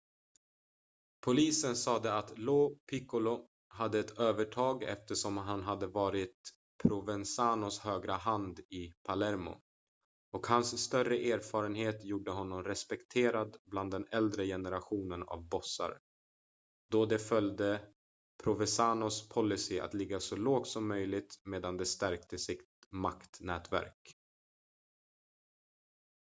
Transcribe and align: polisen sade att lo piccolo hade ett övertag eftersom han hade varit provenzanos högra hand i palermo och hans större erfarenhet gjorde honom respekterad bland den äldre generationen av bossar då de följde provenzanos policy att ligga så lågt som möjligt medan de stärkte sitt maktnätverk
polisen 1.25 1.75
sade 1.75 2.13
att 2.13 2.37
lo 2.37 2.79
piccolo 2.89 3.47
hade 3.67 3.99
ett 3.99 4.19
övertag 4.19 4.83
eftersom 4.83 5.37
han 5.37 5.63
hade 5.63 5.87
varit 5.87 6.37
provenzanos 6.83 7.79
högra 7.79 8.13
hand 8.13 8.59
i 8.59 8.93
palermo 9.03 9.61
och 10.31 10.47
hans 10.47 10.83
större 10.83 11.17
erfarenhet 11.31 12.03
gjorde 12.03 12.31
honom 12.31 12.63
respekterad 12.63 13.57
bland 13.65 13.91
den 13.91 14.07
äldre 14.11 14.45
generationen 14.45 15.23
av 15.23 15.49
bossar 15.49 15.99
då 16.91 17.05
de 17.05 17.19
följde 17.19 17.79
provenzanos 18.43 19.29
policy 19.29 19.79
att 19.79 19.93
ligga 19.93 20.19
så 20.19 20.35
lågt 20.35 20.67
som 20.67 20.87
möjligt 20.87 21.35
medan 21.45 21.77
de 21.77 21.85
stärkte 21.85 22.37
sitt 22.37 22.67
maktnätverk 22.89 24.15